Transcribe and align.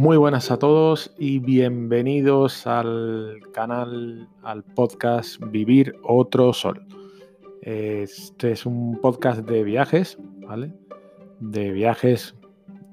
Muy 0.00 0.16
buenas 0.16 0.50
a 0.50 0.58
todos 0.58 1.12
y 1.18 1.40
bienvenidos 1.40 2.66
al 2.66 3.38
canal, 3.52 4.30
al 4.42 4.64
podcast 4.64 5.38
Vivir 5.50 5.94
Otro 6.02 6.54
Sol. 6.54 6.86
Este 7.60 8.52
es 8.52 8.64
un 8.64 8.98
podcast 8.98 9.40
de 9.40 9.62
viajes, 9.62 10.16
¿vale? 10.38 10.72
De 11.38 11.70
viajes, 11.72 12.34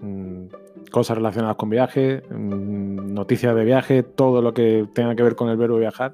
mm, 0.01 0.47
cosas 0.91 1.15
relacionadas 1.15 1.55
con 1.55 1.69
viaje, 1.69 2.23
mm, 2.29 3.13
noticias 3.13 3.55
de 3.55 3.63
viaje, 3.63 4.03
todo 4.03 4.41
lo 4.41 4.53
que 4.53 4.85
tenga 4.93 5.15
que 5.15 5.23
ver 5.23 5.37
con 5.37 5.47
el 5.47 5.55
verbo 5.55 5.77
viajar 5.77 6.13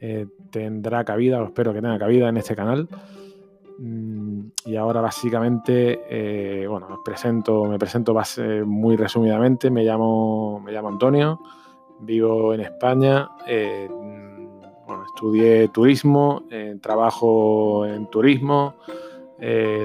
eh, 0.00 0.28
tendrá 0.52 1.04
cabida, 1.04 1.42
o 1.42 1.46
espero 1.46 1.74
que 1.74 1.82
tenga 1.82 1.98
cabida 1.98 2.28
en 2.28 2.36
este 2.36 2.54
canal. 2.54 2.88
Mm, 3.84 4.52
y 4.66 4.76
ahora 4.76 5.00
básicamente, 5.00 6.02
eh, 6.08 6.68
bueno, 6.68 6.86
os 6.88 7.00
presento, 7.04 7.64
me 7.64 7.80
presento 7.80 8.14
muy 8.64 8.96
resumidamente. 8.96 9.70
Me 9.72 9.82
llamo, 9.82 10.60
me 10.60 10.70
llamo 10.70 10.88
Antonio, 10.88 11.40
vivo 12.00 12.54
en 12.54 12.60
España. 12.60 13.28
Eh, 13.44 13.88
bueno, 14.86 15.04
estudié 15.04 15.68
turismo, 15.68 16.44
eh, 16.50 16.78
trabajo 16.80 17.84
en 17.84 18.06
turismo. 18.08 18.76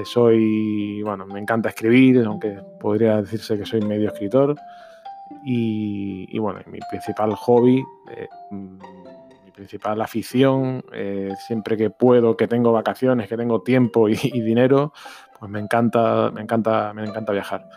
soy, 0.04 1.02
bueno, 1.02 1.26
me 1.26 1.40
encanta 1.40 1.70
escribir, 1.70 2.24
aunque 2.24 2.60
podría 2.78 3.20
decirse 3.20 3.58
que 3.58 3.66
soy 3.66 3.80
medio 3.80 4.10
escritor. 4.12 4.54
Y, 5.44 6.28
y 6.30 6.38
bueno, 6.38 6.60
mi 6.70 6.78
principal 6.88 7.34
hobby 7.34 7.84
principal 9.58 10.00
afición, 10.00 10.84
eh, 10.92 11.34
siempre 11.48 11.76
que 11.76 11.90
puedo, 11.90 12.36
que 12.36 12.46
tengo 12.46 12.70
vacaciones, 12.70 13.28
que 13.28 13.36
tengo 13.36 13.62
tiempo 13.62 14.08
y, 14.08 14.14
dinero, 14.14 14.92
pues 15.38 15.50
me 15.50 15.58
encanta, 15.58 16.30
me 16.32 16.42
encanta, 16.42 16.92
me 16.94 17.04
encanta 17.04 17.32
viajar. 17.32 17.68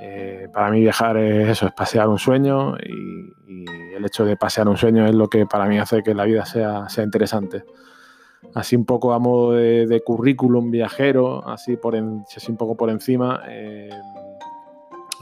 Eh, 0.00 0.48
para 0.52 0.70
mí 0.70 0.80
viajar 0.80 1.16
es 1.16 1.48
eso, 1.48 1.66
es 1.66 1.72
pasear 1.72 2.08
un 2.08 2.18
sueño 2.18 2.76
y, 2.78 3.64
el 3.94 4.04
hecho 4.04 4.24
de 4.24 4.36
pasear 4.36 4.68
un 4.68 4.76
sueño 4.76 5.06
es 5.06 5.14
lo 5.14 5.28
que 5.28 5.46
para 5.46 5.66
mí 5.66 5.78
hace 5.78 6.02
que 6.02 6.14
la 6.14 6.24
vida 6.24 6.44
sea, 6.44 6.88
sea 6.88 7.04
interesante. 7.04 7.64
Así 8.54 8.74
un 8.74 8.84
poco 8.84 9.12
a 9.12 9.18
modo 9.20 9.52
de, 9.52 10.02
currículum 10.04 10.70
viajero, 10.70 11.48
así, 11.48 11.76
por 11.76 11.94
así 11.96 12.50
un 12.50 12.56
poco 12.56 12.76
por 12.76 12.90
encima, 12.90 13.42
eh, 13.48 13.90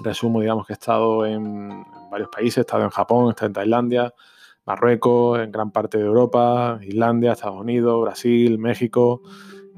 resumo, 0.03 0.41
digamos 0.41 0.67
que 0.67 0.73
he 0.73 0.75
estado 0.75 1.27
en 1.27 1.85
varios 2.11 2.31
países, 2.31 2.59
he 2.59 2.61
estado 2.63 2.85
en 2.85 2.91
Japón, 2.91 3.27
he 3.29 3.31
estado 3.31 3.49
en 3.49 3.53
Tailandia, 3.53 4.15
Marruecos, 4.65 5.41
en 5.41 5.51
gran 5.51 5.71
parte 5.71 5.99
de 5.99 6.05
Europa, 6.05 6.79
Islandia, 6.83 7.33
Estados 7.33 7.61
Unidos, 7.61 8.03
Brasil, 8.03 8.59
México 8.59 9.23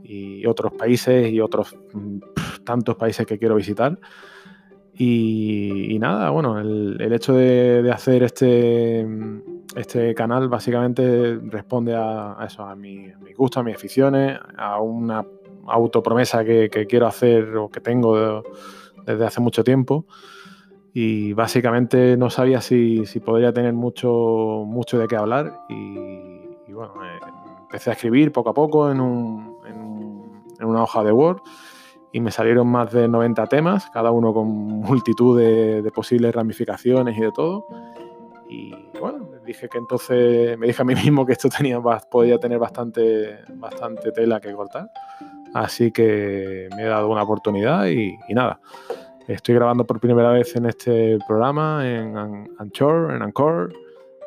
y 0.03 0.45
otros 0.47 0.73
países 0.73 1.33
y 1.33 1.41
otros 1.41 1.75
mm, 1.93 2.19
tantos 2.65 2.97
países 2.97 3.27
que 3.27 3.39
quiero 3.39 3.55
visitar. 3.55 3.99
Y, 4.97 5.99
nada, 5.99 6.31
bueno, 6.31 6.61
el, 6.61 7.13
hecho 7.13 7.35
de, 7.35 7.91
hacer 7.93 8.23
este, 8.23 9.05
este 9.75 10.15
canal 10.15 10.49
básicamente 10.49 11.37
responde 11.43 11.97
a, 11.97 12.37
eso, 12.47 12.63
a 12.63 12.77
mi, 12.77 13.11
a 13.11 13.19
mi, 13.19 13.33
gusto, 13.33 13.59
a 13.59 13.65
mis 13.65 13.75
aficiones, 13.75 14.39
a 14.57 14.81
una 14.81 15.27
autopromesa 15.67 16.45
que 16.45 16.87
quiero 16.89 17.09
hacer 17.09 17.57
o 17.57 17.69
que 17.69 17.81
tengo 17.81 18.45
desde 19.05 19.25
hace 19.27 19.41
mucho 19.41 19.65
tiempo 19.65 20.07
y 20.97 21.33
básicamente 21.33 22.17
no 22.17 22.31
sabía 22.31 22.61
si, 22.61 23.05
si 23.05 23.19
podría 23.19 23.53
tener 23.53 23.73
mucho, 23.73 24.63
mucho 24.65 24.97
de 24.97 25.09
qué 25.09 25.17
hablar 25.17 25.59
y, 25.69 26.73
bueno, 26.73 26.95
eh, 27.05 27.19
empecé 27.63 27.91
a 27.91 27.95
escribir 27.95 28.31
poco 28.31 28.51
a 28.51 28.55
poco 28.55 28.89
en, 28.91 29.01
un, 29.01 29.57
en, 29.67 30.65
una 30.65 30.85
hoja 30.85 31.03
de 31.03 31.11
Word 31.11 31.39
y 32.13 32.21
me 32.21 32.31
salieron 32.31 32.69
más 32.69 32.93
de 32.93 33.09
90 33.09 33.47
temas, 33.49 33.91
cada 33.91 34.13
uno 34.13 34.33
con 34.33 34.47
multitud 34.47 35.37
de, 35.37 35.91
posibles 35.93 36.33
ramificaciones 36.33 37.19
y 37.19 37.23
de 37.23 37.33
todo. 37.33 37.67
Y 38.49 38.73
bueno, 39.01 39.29
dije 39.45 39.69
que 39.69 39.79
entonces, 39.79 40.57
me 40.57 40.69
dije 40.69 40.81
a 40.81 40.85
mí 40.85 40.95
mismo 41.05 41.27
que 41.27 41.33
esto 41.33 41.49
tenía, 41.49 41.81
podía 42.09 42.39
tener 42.39 42.61
bastante, 42.61 43.41
bastante 43.57 44.13
tela 44.13 44.41
que 44.41 44.53
cortar. 44.53 44.89
Así 45.55 45.91
que 45.91 46.69
me 46.77 46.85
he 46.85 46.87
dado 46.87 47.09
una 47.09 47.25
oportunidad 47.25 47.87
y, 47.87 48.17
y 48.29 48.35
nada. 48.35 48.61
Estoy 49.27 49.55
grabando 49.55 49.87
por 49.87 50.01
primera 50.01 50.33
vez 50.33 50.55
en 50.55 50.67
este 50.67 51.17
programa, 51.27 51.89
en 51.89 52.51
Anchor, 52.59 53.11
en 53.15 53.23
Anchor, 53.23 53.73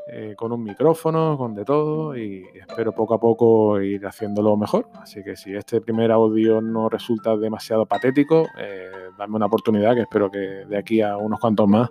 eh, 0.08 0.34
con 0.36 0.52
un 0.52 0.64
micrófono, 0.64 1.38
con 1.38 1.54
de 1.54 1.64
todo, 1.64 2.18
y 2.18 2.44
espero 2.56 2.92
poco 2.94 3.14
a 3.14 3.20
poco 3.20 3.80
ir 3.80 4.08
haciéndolo 4.08 4.58
mejor. 4.58 4.88
Así 4.96 5.24
que 5.24 5.36
si 5.36 5.54
este 5.54 5.82
primer 5.82 6.12
audio 6.12 6.62
no 6.62 6.90
resulta 6.90 7.38
demasiado 7.38 7.86
patético, 7.86 8.48
eh, 8.58 8.90
dame 9.16 9.36
una 9.36 9.46
oportunidad 9.46 9.94
que 9.94 10.02
espero 10.02 10.32
que 10.32 10.40
de 10.40 10.78
aquí 10.78 11.02
a 11.02 11.16
unos 11.18 11.40
cuantos 11.40 11.68
más 11.68 11.90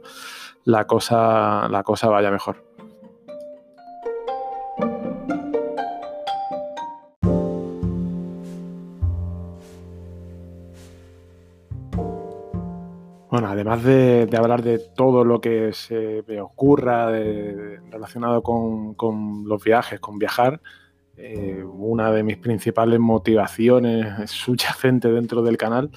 la 0.64 0.84
cosa, 0.84 1.68
la 1.68 1.84
cosa 1.84 2.08
vaya 2.08 2.32
mejor. 2.32 2.65
Bueno, 13.36 13.50
además 13.50 13.82
de, 13.84 14.26
hablar 14.34 14.62
de 14.62 14.78
todo 14.78 15.22
lo 15.22 15.42
que 15.42 15.74
se 15.74 16.24
me 16.26 16.40
ocurra 16.40 17.10
relacionado 17.10 18.42
con, 18.42 19.44
los 19.46 19.62
viajes, 19.62 20.00
con 20.00 20.18
viajar, 20.18 20.62
eh, 21.18 21.62
una 21.62 22.10
de 22.12 22.22
mis 22.22 22.38
principales 22.38 22.98
motivaciones 22.98 24.30
subyacente 24.30 25.10
dentro 25.10 25.42
del 25.42 25.58
canal 25.58 25.90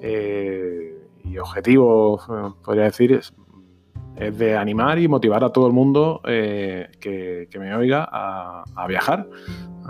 eh, 0.00 0.96
y 1.24 1.38
objetivo, 1.38 2.54
podría 2.64 2.84
decir, 2.84 3.10
es, 3.10 3.34
de 4.18 4.56
animar 4.56 4.98
y 4.98 5.08
motivar 5.08 5.44
a 5.44 5.50
todo 5.50 5.66
el 5.66 5.72
mundo 5.72 6.20
eh, 6.24 6.88
que, 7.00 7.48
me 7.58 7.74
oiga 7.74 8.08
a 8.10 8.86
viajar, 8.88 9.26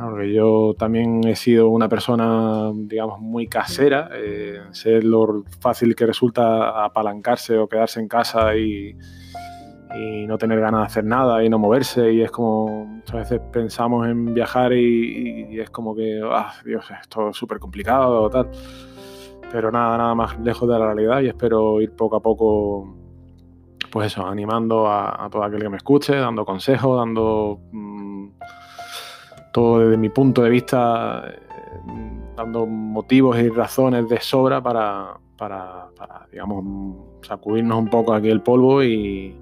porque 0.01 0.33
yo 0.33 0.75
también 0.79 1.27
he 1.27 1.35
sido 1.35 1.71
una 1.71 1.89
persona, 1.89 2.71
digamos, 2.73 3.21
muy 3.21 3.49
casera. 3.49 4.09
Eh, 4.15 4.61
sé 4.71 5.03
lo 5.03 5.43
fácil 5.61 5.97
que 5.97 6.07
resulta 6.07 6.85
apalancarse 6.85 7.59
o 7.59 7.69
quedarse 7.69 7.99
en 7.99 8.09
casa 8.09 8.57
y, 8.57 8.97
no 10.29 10.37
tener 10.37 10.61
ganas 10.61 10.83
de 10.83 10.87
hacer 10.87 11.05
nada 11.05 11.43
y 11.43 11.49
no 11.49 11.59
moverse. 11.59 12.13
Y 12.13 12.21
es 12.21 12.31
como, 12.31 12.85
muchas 12.85 13.17
veces 13.17 13.41
pensamos 13.51 14.07
en 14.07 14.35
viajar 14.35 14.73
y, 14.73 15.59
es 15.59 15.71
como 15.71 15.97
que, 15.97 16.21
ah, 16.23 16.53
Dios, 16.65 16.85
esto 17.03 17.31
es 17.31 17.37
súper 17.37 17.59
complicado 17.59 18.23
o 18.23 18.31
tal. 18.31 18.49
Pero 19.51 19.73
nada, 19.73 19.99
nada 19.99 20.15
más 20.15 20.39
lejos 20.41 20.69
de 20.69 20.79
la 20.79 20.93
realidad 20.93 21.23
y 21.23 21.29
espero 21.29 21.81
ir 21.81 21.91
poco 21.93 22.17
a 22.17 22.21
poco, 22.21 22.95
pues 23.91 24.13
eso, 24.13 24.27
animando 24.27 24.91
a, 24.91 25.29
todo 25.31 25.43
aquel 25.43 25.63
que 25.63 25.69
me 25.69 25.77
escuche, 25.77 26.17
dando 26.17 26.45
consejos, 26.45 26.99
dando... 26.99 27.61
Mm, 27.73 28.29
todo 29.53 29.81
desde 29.81 29.97
mi 29.97 30.11
punto 30.11 30.43
de 30.43 30.51
vista, 30.51 31.25
eh, 31.27 31.41
dando 32.37 32.67
motivos 32.67 33.39
y 33.39 33.49
razones 33.49 34.09
de 34.09 34.21
sobra 34.21 34.63
para, 34.63 35.19
para, 35.37 35.89
digamos, 36.31 36.65
sacudirnos 37.27 37.79
un 37.79 37.89
poco 37.89 38.13
aquí 38.13 38.29
el 38.29 38.43
polvo 38.43 38.83
y, 38.83 39.35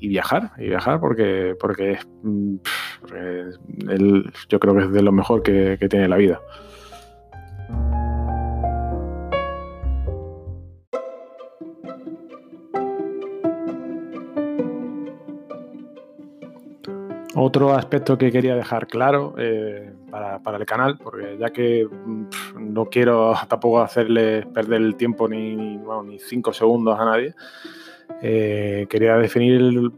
viajar, 0.00 0.52
y 0.58 0.68
viajar 0.68 1.00
porque, 1.00 1.56
porque, 1.58 1.92
es, 1.92 2.08
mm, 2.22 2.56
yo 4.48 4.60
creo 4.60 4.74
que 4.74 4.84
es 4.84 4.92
de 4.92 5.02
lo 5.02 5.12
mejor 5.12 5.42
que 5.42 5.76
tiene 5.90 6.08
la 6.08 6.16
vida. 6.16 6.40
Otro 17.34 17.74
aspecto 17.74 18.16
que 18.16 18.32
quería 18.32 18.56
dejar 18.56 18.86
claro 18.86 19.34
eh, 19.38 19.92
para, 20.10 20.56
el 20.56 20.64
canal, 20.64 20.96
porque 20.96 21.36
ya 21.38 21.50
que 21.50 21.86
no 22.58 22.86
quiero 22.86 23.34
tampoco 23.48 23.80
hacerle 23.80 24.46
perder 24.46 24.80
el 24.80 24.96
tiempo 24.96 25.28
ni, 25.28 25.78
cinco 26.18 26.52
segundos 26.52 26.98
a 26.98 27.04
nadie, 27.04 27.34
eh, 28.22 28.86
quería 28.88 29.16
definir 29.16 29.60
los 29.60 29.92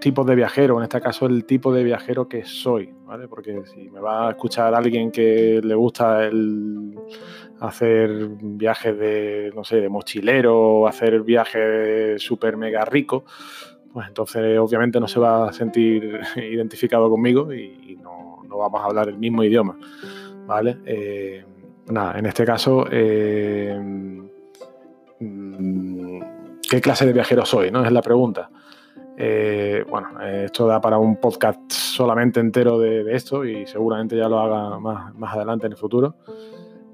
tipos 0.00 0.26
de 0.26 0.34
viajero, 0.34 0.78
en 0.78 0.84
este 0.84 1.00
caso 1.00 1.26
el 1.26 1.44
tipo 1.44 1.72
de 1.72 1.84
viajero 1.84 2.28
que 2.28 2.44
soy, 2.44 2.94
¿vale? 3.04 3.28
Porque 3.28 3.62
si 3.66 3.90
me 3.90 4.00
va 4.00 4.28
a 4.28 4.30
escuchar 4.30 4.74
alguien 4.74 5.10
que 5.10 5.60
le 5.62 5.74
gusta 5.74 6.30
hacer 7.60 8.28
viajes 8.40 8.98
de, 8.98 9.52
no 9.54 9.64
sé, 9.64 9.80
de 9.80 9.88
mochilero 9.88 10.56
o 10.56 10.86
hacer 10.86 11.22
viajes 11.22 12.22
súper 12.22 12.56
mega 12.56 12.84
rico, 12.84 13.24
pues 13.98 14.06
entonces 14.06 14.56
obviamente 14.60 15.00
no 15.00 15.08
se 15.08 15.18
va 15.18 15.48
a 15.48 15.52
sentir 15.52 16.20
identificado 16.36 17.10
conmigo 17.10 17.52
y, 17.52 17.98
no, 18.00 18.44
vamos 18.48 18.80
a 18.80 18.84
hablar 18.84 19.08
el 19.08 19.18
mismo 19.18 19.42
idioma, 19.42 19.76
¿vale? 20.46 20.78
Eh, 20.86 21.44
nada, 21.88 22.16
en 22.16 22.26
este 22.26 22.44
caso, 22.44 22.86
eh, 22.92 23.76
mm, 25.18 26.20
¿qué 26.70 26.80
clase 26.80 27.06
de 27.06 27.12
viajero 27.12 27.44
soy? 27.44 27.72
¿no? 27.72 27.84
Es 27.84 27.90
la 27.90 28.00
pregunta. 28.00 28.48
Eh, 29.16 29.84
bueno, 29.90 30.20
esto 30.20 30.68
da 30.68 30.80
para 30.80 30.96
un 30.96 31.16
podcast 31.16 31.58
solamente 31.72 32.38
entero 32.38 32.78
de, 32.78 33.16
esto 33.16 33.44
y 33.44 33.66
seguramente 33.66 34.16
ya 34.16 34.28
lo 34.28 34.38
haga 34.38 34.78
más, 34.78 35.12
más 35.16 35.34
adelante 35.34 35.66
en 35.66 35.72
el 35.72 35.78
futuro. 35.78 36.14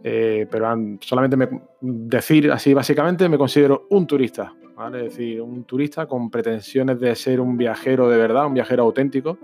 pero 0.02 0.74
solamente 1.00 1.36
me, 1.36 1.48
decir 1.82 2.50
así 2.50 2.72
básicamente, 2.72 3.28
me 3.28 3.36
considero 3.36 3.88
un 3.90 4.06
turista, 4.06 4.54
¿vale? 4.76 5.06
Es 5.06 5.16
decir, 5.16 5.40
un 5.40 5.64
turista 5.64 6.06
con 6.06 6.30
pretensiones 6.30 6.98
de 7.00 7.14
ser 7.14 7.40
un 7.40 7.56
viajero 7.56 8.08
de 8.08 8.16
verdad, 8.16 8.46
un 8.46 8.54
viajero 8.54 8.82
auténtico, 8.84 9.38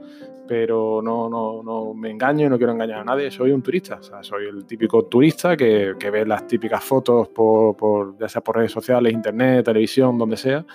pero 0.46 1.00
no, 1.00 1.28
no, 1.28 1.62
no 1.62 1.94
me 1.94 2.10
engaño 2.10 2.46
y 2.46 2.48
no 2.48 2.58
quiero 2.58 2.72
engañar 2.72 3.00
a 3.00 3.04
nadie, 3.04 3.30
soy 3.30 3.52
un 3.52 3.62
turista, 3.62 3.96
o 4.00 4.02
sea, 4.02 4.22
soy 4.22 4.46
el 4.46 4.64
típico 4.66 5.04
turista 5.04 5.56
que, 5.56 5.94
que 5.98 6.10
ve 6.10 6.26
las 6.26 6.46
típicas 6.46 6.82
fotos 6.82 7.28
por, 7.28 7.76
por, 7.76 8.18
ya 8.18 8.28
sea 8.28 8.42
por 8.42 8.56
redes 8.56 8.72
sociales, 8.72 9.12
internet, 9.12 9.64
televisión, 9.64 10.18
donde 10.18 10.36
sea, 10.36 10.66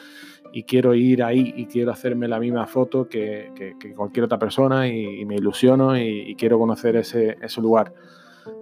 y 0.53 0.63
quiero 0.63 0.93
ir 0.93 1.21
ahí 1.21 1.53
y 1.57 1.65
quiero 1.65 1.91
hacerme 1.91 2.29
la 2.29 2.39
misma 2.39 2.65
foto 2.65 3.09
que, 3.09 3.51
que, 3.53 3.75
que 3.77 3.93
cualquier 3.93 4.23
otra 4.23 4.39
persona 4.39 4.87
y, 4.87 5.19
y 5.19 5.25
me 5.25 5.35
ilusiono 5.35 5.97
y, 5.97 6.29
y, 6.29 6.35
quiero 6.35 6.57
conocer 6.57 6.95
ese, 6.95 7.35
ese 7.41 7.59
lugar. 7.59 7.93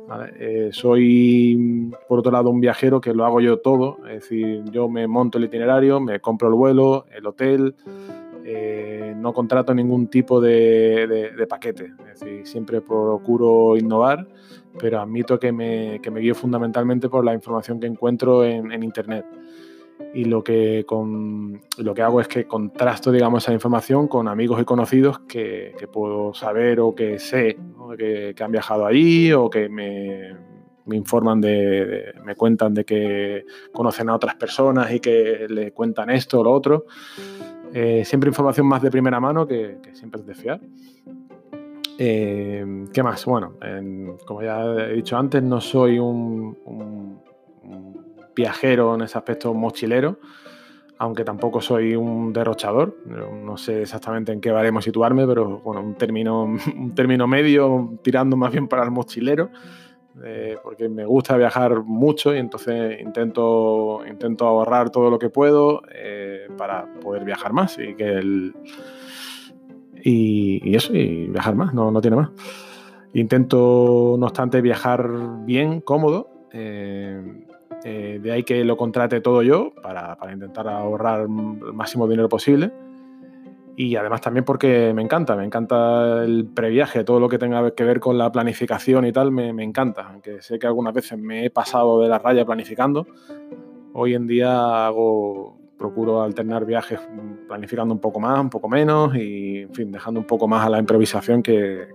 ¿Vale? 0.07 0.33
Eh, 0.39 0.69
soy, 0.71 1.91
por 2.07 2.19
otro 2.19 2.31
lado, 2.31 2.49
un 2.49 2.59
viajero 2.59 3.01
que 3.01 3.13
lo 3.13 3.25
hago 3.25 3.39
yo 3.41 3.59
todo, 3.59 3.97
es 4.07 4.21
decir, 4.21 4.63
yo 4.71 4.89
me 4.89 5.07
monto 5.07 5.37
el 5.37 5.45
itinerario, 5.45 5.99
me 5.99 6.19
compro 6.19 6.47
el 6.49 6.55
vuelo, 6.55 7.05
el 7.15 7.25
hotel, 7.25 7.75
eh, 8.45 9.13
no 9.17 9.33
contrato 9.33 9.73
ningún 9.73 10.07
tipo 10.07 10.41
de, 10.41 11.07
de, 11.07 11.31
de, 11.31 11.47
paquete, 11.47 11.93
es 12.11 12.19
decir, 12.19 12.45
siempre 12.45 12.81
procuro 12.81 13.77
innovar, 13.77 14.27
pero 14.79 14.99
admito 14.99 15.39
que 15.39 15.51
me, 15.51 15.99
que 16.01 16.11
me 16.11 16.19
guío 16.19 16.35
fundamentalmente 16.35 17.09
por 17.09 17.23
la 17.23 17.33
información 17.33 17.79
que 17.79 17.87
encuentro 17.87 18.43
en, 18.43 18.71
en 18.71 18.83
Internet 18.83 19.25
y 20.13 20.25
lo 20.25 20.43
que, 20.43 20.83
con, 20.85 21.61
lo 21.77 21.93
que 21.93 22.01
hago 22.01 22.21
es 22.21 22.27
que 22.27 22.45
contrasto, 22.45 23.11
digamos, 23.11 23.43
esa 23.43 23.53
información 23.53 24.07
con 24.07 24.27
amigos 24.27 24.61
y 24.61 24.65
conocidos 24.65 25.19
que, 25.19 25.73
que 25.77 25.87
puedo 25.87 26.33
saber 26.33 26.79
o 26.79 26.93
que 26.93 27.19
sé 27.19 27.57
¿no? 27.75 27.82
Que, 27.97 28.33
que, 28.35 28.43
han 28.43 28.51
viajado 28.51 28.85
allí 28.85 29.31
o 29.33 29.49
que 29.49 29.69
me, 29.69 30.35
me 30.85 30.95
informan 30.95 31.39
de, 31.41 31.85
de, 31.85 32.13
me 32.23 32.35
cuentan 32.35 32.73
de 32.73 32.85
que 32.85 33.45
conocen 33.71 34.09
a 34.09 34.15
otras 34.15 34.35
personas 34.35 34.91
y 34.91 34.99
que 34.99 35.47
le 35.49 35.71
cuentan 35.71 36.09
esto 36.09 36.39
o 36.39 36.43
lo 36.43 36.51
otro. 36.51 36.85
Eh, 37.73 38.05
siempre 38.05 38.29
información 38.29 38.67
más 38.67 38.81
de 38.81 38.91
primera 38.91 39.19
mano 39.19 39.47
que, 39.47 39.77
que 39.81 39.95
siempre 39.95 40.21
es 40.21 40.27
de 40.27 40.35
fiar. 40.35 40.61
Eh, 41.97 42.85
¿Qué 42.93 43.03
más? 43.03 43.25
Bueno, 43.25 43.55
en, 43.61 44.17
como 44.25 44.41
ya 44.41 44.63
he 44.63 44.93
dicho 44.93 45.17
antes, 45.17 45.41
no 45.41 45.61
soy 45.61 45.99
un, 45.99 46.57
un, 46.65 47.21
un 47.63 48.05
viajero 48.35 48.95
en 48.95 49.01
ese 49.01 49.17
aspecto 49.17 49.53
mochilero, 49.53 50.19
aunque 50.97 51.23
tampoco 51.23 51.61
soy 51.61 51.95
un 51.95 52.33
derrochador. 52.33 52.97
No 53.05 53.57
sé 53.57 53.81
exactamente 53.81 54.31
en 54.31 54.41
qué 54.41 54.51
baremo 54.51 54.81
situarme, 54.81 55.25
pero 55.27 55.59
bueno, 55.59 55.81
un 55.81 55.95
término, 55.95 56.43
un 56.77 56.95
término 56.95 57.27
medio, 57.27 57.97
tirando 58.01 58.37
más 58.37 58.51
bien 58.51 58.67
para 58.67 58.83
el 58.83 58.91
mochilero, 58.91 59.49
eh, 60.23 60.57
porque 60.63 60.89
me 60.89 61.05
gusta 61.05 61.35
viajar 61.37 61.83
mucho 61.83 62.35
y 62.35 62.37
entonces 62.37 63.01
intento, 63.01 64.01
intento 64.07 64.45
ahorrar 64.45 64.91
todo 64.91 65.09
lo 65.09 65.17
que 65.17 65.29
puedo 65.29 65.81
eh, 65.93 66.47
para 66.57 66.85
poder 67.01 67.25
viajar 67.25 67.53
más 67.53 67.77
y 67.79 67.95
que 67.95 68.09
el. 68.09 68.53
Y, 70.05 70.69
y 70.69 70.75
eso, 70.75 70.93
y 70.93 71.27
viajar 71.27 71.55
más, 71.55 71.73
no, 71.73 71.89
no 71.89 72.01
tiene 72.01 72.17
más. 72.17 72.29
Intento, 73.13 74.15
no 74.17 74.25
obstante, 74.25 74.61
viajar 74.61 75.07
bien, 75.45 75.81
cómodo. 75.81 76.29
Eh, 76.51 77.45
eh, 77.85 78.19
de 78.21 78.31
ahí 78.31 78.43
que 78.43 78.63
lo 78.63 78.77
contrate 78.77 79.19
todo 79.19 79.41
yo 79.41 79.73
para, 79.81 80.17
intentar 80.31 80.67
ahorrar 80.67 81.21
el 81.21 81.29
máximo 81.29 82.07
dinero 82.07 82.29
posible. 82.29 82.71
Y 83.75 83.95
además 83.95 84.21
también 84.21 84.45
porque 84.45 84.93
me 84.93 85.01
encanta, 85.01 85.35
me 85.35 85.43
encanta 85.43 86.23
el 86.23 86.45
previaje, 86.45 87.03
todo 87.03 87.19
lo 87.19 87.27
que 87.27 87.39
tenga 87.39 87.71
que 87.71 87.83
ver 87.83 87.99
con 87.99 88.17
la 88.19 88.31
planificación 88.31 89.05
y 89.05 89.11
tal, 89.11 89.31
me, 89.31 89.49
encanta. 89.63 90.09
Aunque 90.09 90.41
sé 90.41 90.59
que 90.59 90.67
algunas 90.67 90.93
veces 90.93 91.17
me 91.17 91.45
he 91.45 91.49
pasado 91.49 91.99
de 92.01 92.07
la 92.07 92.19
raya 92.19 92.45
planificando, 92.45 93.07
hoy 93.93 94.13
en 94.13 94.27
día 94.27 94.85
hago, 94.85 95.57
procuro 95.75 96.21
alternar 96.21 96.65
viajes 96.65 96.99
planificando 97.47 97.95
un 97.95 97.99
poco 97.99 98.19
más, 98.19 98.39
un 98.39 98.51
poco 98.51 98.69
menos 98.69 99.15
y, 99.15 99.61
en 99.61 99.73
fin, 99.73 99.91
dejando 99.91 100.19
un 100.19 100.27
poco 100.27 100.47
más 100.47 100.63
a 100.65 100.69
la 100.69 100.77
improvisación 100.77 101.41
que 101.41 101.87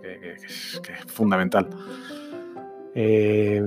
es, 0.43 0.83
fundamental. 1.07 1.69
Eh, 2.93 3.63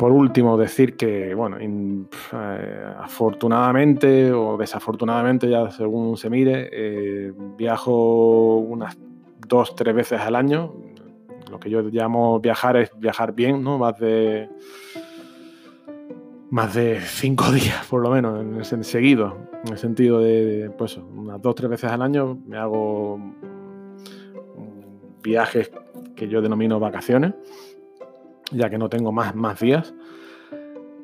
por 0.00 0.12
último, 0.12 0.56
decir 0.56 0.96
que, 0.96 1.34
bueno, 1.34 1.58
eh, 1.60 2.94
afortunadamente 3.00 4.32
o 4.32 4.56
desafortunadamente, 4.56 5.46
ya 5.50 5.70
según 5.70 6.16
se 6.16 6.30
mire, 6.30 6.70
eh, 6.72 7.34
viajo 7.58 8.56
unas 8.56 8.96
dos, 9.46 9.76
tres 9.76 9.94
veces 9.94 10.22
al 10.22 10.36
año. 10.36 10.72
Lo 11.50 11.60
que 11.60 11.68
yo 11.68 11.82
llamo 11.82 12.40
viajar 12.40 12.78
es 12.78 12.90
viajar 12.98 13.34
bien, 13.34 13.62
¿no? 13.62 13.76
Más 13.76 13.98
de 13.98 14.48
más 16.48 16.72
de 16.72 16.98
cinco 17.02 17.52
días, 17.52 17.84
por 17.90 18.00
lo 18.00 18.08
menos, 18.08 18.40
en, 18.40 18.78
en 18.78 18.84
seguido. 18.84 19.36
En 19.66 19.72
el 19.72 19.78
sentido 19.78 20.20
de, 20.20 20.70
pues, 20.78 20.96
unas 20.96 21.42
dos, 21.42 21.54
tres 21.54 21.68
veces 21.68 21.90
al 21.90 22.00
año 22.00 22.38
me 22.46 22.56
hago 22.56 23.20
viajes 25.22 25.70
que 26.16 26.26
yo 26.26 26.40
denomino 26.40 26.80
vacaciones 26.80 27.34
ya 28.50 28.70
que 28.70 28.78
no 28.78 28.88
tengo 28.88 29.12
más, 29.12 29.34
más 29.34 29.60
días. 29.60 29.94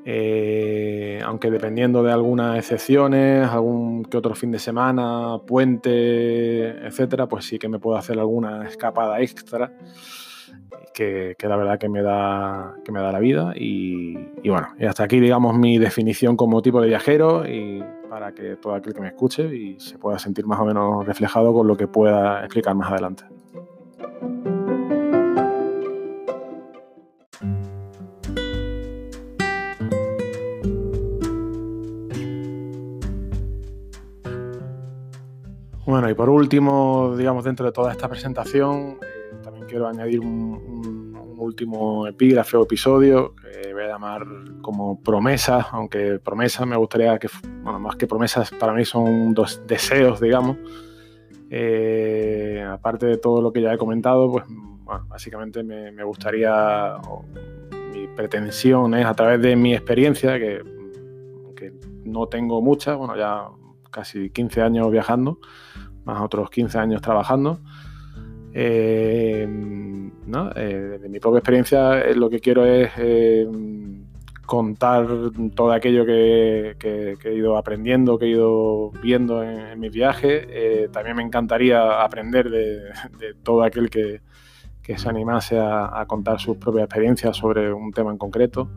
Eh, 0.09 1.21
aunque 1.25 1.51
dependiendo 1.51 2.03
de 2.05 2.13
algunas 2.13 2.57
excepciones, 2.57 3.49
algún 3.49 4.05
que 4.05 4.17
otro 4.17 4.37
fin 4.37 4.53
de 4.53 4.61
semana, 4.61 5.39
puente, 5.45 6.87
etcétera, 6.87 7.27
pues 7.27 7.45
sí 7.45 7.59
que 7.59 7.69
me 7.69 7.81
puedo 7.81 7.97
hacer 7.97 8.19
alguna 8.19 8.69
escapada 8.69 9.21
extra 9.21 9.73
que, 10.95 11.35
que 11.39 11.49
la 11.49 11.57
verdad 11.57 11.79
que 11.79 11.89
me 11.89 12.03
da, 12.03 12.77
que 12.85 12.93
me 12.93 13.01
da 13.01 13.13
la 13.13 13.19
vida. 13.19 13.53
Y, 13.57 14.17
y, 14.43 14.49
bueno, 14.49 14.69
y 14.79 14.87
hasta 14.87 15.05
aquí, 15.05 15.21
digamos, 15.21 15.57
mi 15.57 15.79
definición 15.79 16.37
como 16.37 16.63
tipo 16.63 16.81
de 16.81 16.89
viajero 16.89 17.47
y 17.47 17.85
para 18.09 18.33
que 18.33 18.57
todo 18.57 18.75
aquel 18.75 18.95
que 18.95 19.01
me 19.01 19.09
escuche 19.09 19.55
y 19.55 19.79
se 19.81 19.99
pueda 19.99 20.19
sentir 20.19 20.47
más 20.47 20.61
o 20.61 20.65
menos 20.65 21.05
reflejado 21.05 21.53
con 21.53 21.67
lo 21.67 21.77
que 21.77 21.89
pueda 21.89 22.45
explicar 22.45 22.75
más 22.75 22.91
adelante. 22.91 23.25
Bueno, 35.87 36.11
y 36.11 36.15
por 36.15 36.29
último, 36.29 37.15
digamos, 37.17 37.45
dentro 37.45 37.65
de 37.65 37.71
toda 37.71 37.93
esta 37.93 38.09
presentación, 38.09 38.99
eh, 39.01 39.37
también 39.41 39.67
quiero 39.67 39.87
añadir 39.87 40.19
un, 40.19 40.27
un, 40.27 41.17
un, 41.17 41.39
último 41.39 42.09
epígrafe 42.09 42.57
o 42.57 42.65
episodio 42.65 43.37
que 43.37 43.73
voy 43.73 43.85
a 43.85 43.87
llamar 43.87 44.27
como 44.63 45.01
promesas, 45.01 45.65
aunque 45.71 46.19
promesas 46.19 46.67
me 46.67 46.77
gustaría 46.77 47.17
que, 47.21 47.29
bueno, 47.63 47.79
más 47.79 47.95
que 47.95 48.09
promesas, 48.09 48.51
para 48.51 48.73
mí 48.73 48.85
son 48.85 49.33
dos 49.33 49.63
deseos, 49.65 50.21
digamos. 50.21 50.57
Eh, 51.51 52.67
aparte 52.69 53.07
de 53.07 53.19
todo 53.19 53.41
lo 53.41 53.53
que 53.53 53.63
ya 53.63 53.73
he 53.73 53.79
comentado, 53.79 54.29
pues 54.29 54.45
bueno, 54.49 55.07
básicamente 55.07 55.63
me, 55.63 55.93
me 55.93 56.03
gustaría, 56.03 56.97
o, 56.97 57.25
mi 57.93 58.09
pretensión 58.09 58.93
es 58.95 59.07
a 59.07 59.15
través 59.15 59.41
de 59.41 59.55
mi 59.55 59.73
experiencia, 59.73 60.37
que, 60.37 60.65
que 61.55 61.73
no 62.05 62.27
tengo 62.27 62.61
mucha, 62.61 62.97
bueno, 62.97 63.17
ya 63.17 63.47
casi 63.97 64.29
15 64.29 64.61
años 64.61 64.91
viajando, 64.91 65.39
más 66.05 66.21
otros 66.21 66.51
15 66.51 66.79
años 66.79 67.01
trabajando. 67.01 67.61
Eh, 68.53 69.47
¿no? 70.27 70.51
eh, 70.55 70.99
de 71.01 71.09
mi 71.09 71.19
propia 71.19 71.39
experiencia, 71.39 72.03
eh, 72.03 72.15
lo 72.15 72.29
que 72.29 72.41
quiero 72.41 72.67
es 72.67 72.91
eh, 72.99 73.49
contar 74.45 75.07
todo 75.55 75.73
aquello 75.73 76.05
que, 76.05 76.77
he 77.25 77.35
ido 77.35 77.57
aprendiendo, 77.57 78.19
que 78.19 78.27
he 78.27 78.31
ido 78.33 78.91
viendo 79.03 79.43
en, 79.43 79.61
en 79.61 79.81
mis 79.81 79.93
viajes. 79.93 80.47
Eh, 80.51 80.91
también 80.93 81.17
me 81.17 81.23
encantaría 81.23 82.03
aprender 82.03 82.51
de, 82.51 82.93
todo 83.43 83.63
aquel 83.63 83.89
que, 83.89 84.21
que 84.83 84.99
se 84.99 85.09
animase 85.09 85.59
a, 85.59 85.99
a, 85.99 86.05
contar 86.05 86.39
sus 86.39 86.59
propias 86.59 86.85
experiencias 86.85 87.35
sobre 87.35 87.73
un 87.73 87.93
tema 87.93 88.11
en 88.11 88.19
concreto 88.19 88.69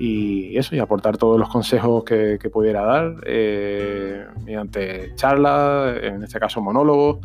y 0.00 0.56
eso, 0.56 0.74
y 0.74 0.78
aportar 0.78 1.18
todos 1.18 1.38
los 1.38 1.50
consejos 1.50 2.04
que, 2.04 2.38
pudiera 2.50 2.80
dar 2.80 3.16
eh, 3.26 4.24
mediante 4.42 5.14
charlas, 5.14 6.02
en 6.02 6.22
este 6.22 6.40
caso 6.40 6.62
monólogos, 6.62 7.18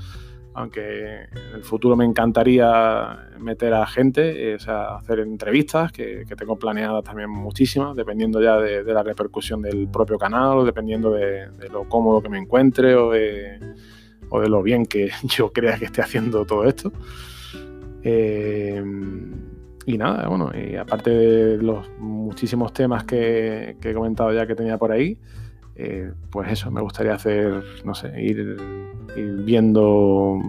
aunque 0.53 1.21
en 1.23 1.55
el 1.55 1.63
futuro 1.63 1.95
me 1.95 2.03
encantaría 2.03 3.29
meter 3.39 3.73
a 3.73 3.87
gente, 3.87 4.51
eh, 4.51 4.55
o 4.55 4.59
sea, 4.59 4.97
hacer 4.97 5.19
entrevistas 5.19 5.93
que, 5.93 6.25
tengo 6.37 6.59
planeadas 6.59 7.01
también 7.05 7.29
muchísimas, 7.29 7.95
dependiendo 7.95 8.41
ya 8.41 8.57
de, 8.57 8.83
la 8.83 9.03
repercusión 9.03 9.61
del 9.61 9.87
propio 9.87 10.17
canal, 10.17 10.57
o 10.57 10.65
dependiendo 10.65 11.11
de, 11.11 11.49
de, 11.51 11.69
lo 11.69 11.87
cómodo 11.87 12.21
que 12.21 12.27
me 12.27 12.39
encuentre 12.39 12.93
o 12.95 13.11
de, 13.11 13.57
o 14.29 14.41
de 14.41 14.49
lo 14.49 14.61
bien 14.61 14.85
que 14.85 15.11
yo 15.23 15.53
crea 15.53 15.79
que 15.79 15.85
esté 15.85 16.01
haciendo 16.01 16.45
todo 16.45 16.65
esto. 16.65 16.91
Eh, 18.03 18.83
y 19.85 19.97
nada, 19.97 20.27
bueno, 20.27 20.51
y 20.53 20.75
aparte 20.75 21.11
de 21.11 21.57
los 21.57 21.87
muchísimos 21.99 22.73
temas 22.73 23.03
que, 23.03 23.77
he 23.81 23.93
comentado 23.93 24.33
ya 24.33 24.47
que 24.47 24.55
tenía 24.55 24.79
por 24.79 24.91
ahí, 24.91 25.19
eh, 25.75 26.11
pues 26.31 26.51
eso, 26.51 26.71
me 26.71 26.81
gustaría 26.81 27.13
hacer, 27.13 27.63
no 27.83 27.93
sé, 27.93 28.19
ir, 28.19 28.57
viendo, 29.15 30.39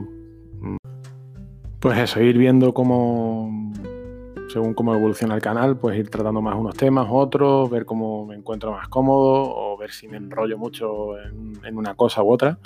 pues 1.81 1.99
eso, 1.99 2.23
ir 2.23 2.38
viendo 2.38 2.73
cómo, 2.73 3.73
según 4.49 4.73
cómo 4.73 4.95
evoluciona 4.95 5.35
el 5.35 5.43
canal, 5.43 5.76
pues 5.76 5.99
ir 5.99 6.09
tratando 6.09 6.40
más 6.40 6.57
unos 6.57 6.75
temas, 6.75 7.07
otros, 7.11 7.69
ver 7.69 7.85
cómo 7.85 8.25
me 8.25 8.37
encuentro 8.37 8.73
más 8.73 8.88
cómodo 8.88 9.55
o 9.55 9.76
ver 9.76 9.90
si 9.90 10.09
me 10.09 10.16
enrollo 10.16 10.57
mucho 10.57 11.19
en, 11.19 11.76
una 11.76 11.95
cosa 11.95 12.23
u 12.23 12.33
otra. 12.33 12.59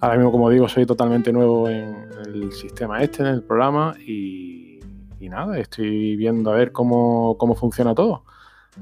Ahora 0.00 0.16
mismo, 0.16 0.32
como 0.32 0.50
digo, 0.50 0.68
soy 0.68 0.84
totalmente 0.84 1.32
nuevo 1.32 1.68
en 1.68 1.94
el 2.26 2.52
sistema 2.52 3.00
este, 3.02 3.22
en 3.22 3.28
el 3.28 3.42
programa 3.42 3.94
y, 4.04 4.73
nada, 5.20 5.58
estoy 5.58 6.16
viendo 6.16 6.50
a 6.50 6.54
ver 6.54 6.72
cómo, 6.72 7.36
funciona 7.56 7.94
todo. 7.94 8.24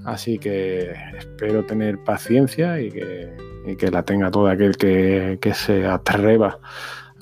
Así 0.05 0.39
que 0.39 0.93
espero 1.19 1.65
tener 1.65 2.03
paciencia 2.03 2.81
y 2.81 2.91
que, 2.91 3.91
la 3.91 4.03
tenga 4.05 4.31
todo 4.31 4.49
aquel 4.49 4.77
que, 4.77 5.53
se 5.55 5.87
atreva 5.87 6.59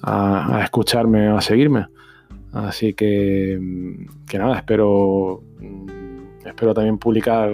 a, 0.03 0.61
escucharme 0.63 1.31
o 1.31 1.37
a 1.37 1.41
seguirme. 1.41 1.89
Así 2.53 2.95
que, 2.95 3.59
que 4.29 4.39
nada, 4.39 4.57
espero, 4.57 5.43
espero 6.45 6.75
también 6.75 6.99
publicar 6.99 7.51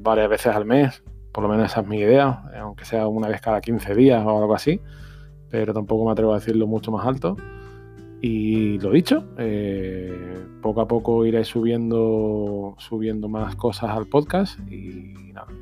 varias 0.00 0.28
veces 0.28 0.54
al 0.54 0.64
mes, 0.64 1.02
por 1.32 1.42
lo 1.42 1.48
menos 1.48 1.70
esa 1.70 1.80
es 1.80 1.86
mi 1.86 1.98
idea, 1.98 2.42
aunque 2.60 2.84
sea 2.84 3.06
una 3.06 3.28
vez 3.28 3.40
cada 3.40 3.60
15 3.60 3.94
días 3.94 4.24
o 4.24 4.38
algo 4.38 4.54
así, 4.54 4.80
pero 5.50 5.72
tampoco 5.72 6.04
me 6.04 6.12
atrevo 6.12 6.32
a 6.32 6.38
decirlo 6.38 6.66
mucho 6.66 6.90
más 6.90 7.06
alto. 7.06 7.36
Y 8.20 8.78
lo 8.80 8.90
dicho, 8.90 9.24
eh, 9.38 10.37
poco 10.68 10.80
a 10.82 10.86
poco 10.86 11.24
iré 11.24 11.44
subiendo, 11.44 12.74
subiendo 12.76 13.26
más 13.26 13.56
cosas 13.56 13.88
al 13.88 14.04
podcast 14.04 14.60
y 14.70 15.14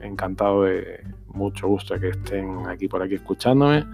encantado 0.02 0.64
de 0.64 1.00
mucho 1.28 1.68
gusto 1.68 1.96
que 2.00 2.08
estén 2.08 2.66
aquí 2.66 2.88
por 2.88 3.00
aquí 3.04 3.14
escuchándome 3.14 3.84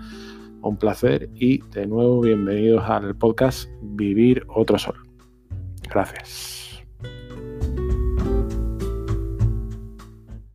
un 0.63 0.79
placer 0.79 1.29
y 1.35 1.59
de 1.69 1.87
nuevo 1.87 2.23
bienvenidos 2.23 2.89
al 2.89 3.15
podcast 3.15 3.69
Vivir 3.83 4.47
otro 4.49 4.79
sol. 4.79 4.97
Gracias. 5.83 6.72